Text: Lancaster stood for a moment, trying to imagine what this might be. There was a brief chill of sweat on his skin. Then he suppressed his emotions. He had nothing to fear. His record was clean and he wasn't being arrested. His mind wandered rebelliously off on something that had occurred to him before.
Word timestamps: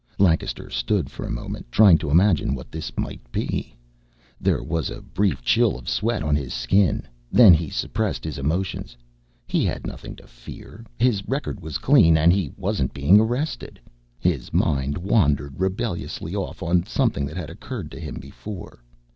Lancaster 0.17 0.71
stood 0.71 1.11
for 1.11 1.27
a 1.27 1.29
moment, 1.29 1.71
trying 1.71 1.99
to 1.99 2.09
imagine 2.09 2.55
what 2.55 2.71
this 2.71 2.91
might 2.97 3.21
be. 3.31 3.75
There 4.39 4.63
was 4.63 4.89
a 4.89 4.99
brief 4.99 5.43
chill 5.43 5.77
of 5.77 5.87
sweat 5.87 6.23
on 6.23 6.35
his 6.35 6.55
skin. 6.55 7.03
Then 7.31 7.53
he 7.53 7.69
suppressed 7.69 8.23
his 8.23 8.39
emotions. 8.39 8.97
He 9.45 9.63
had 9.63 9.85
nothing 9.85 10.15
to 10.15 10.25
fear. 10.25 10.83
His 10.97 11.27
record 11.27 11.59
was 11.59 11.77
clean 11.77 12.17
and 12.17 12.33
he 12.33 12.51
wasn't 12.57 12.95
being 12.95 13.19
arrested. 13.19 13.79
His 14.17 14.51
mind 14.51 14.97
wandered 14.97 15.59
rebelliously 15.59 16.35
off 16.35 16.63
on 16.63 16.83
something 16.87 17.27
that 17.27 17.37
had 17.37 17.51
occurred 17.51 17.91
to 17.91 17.99
him 17.99 18.15
before. 18.15 18.81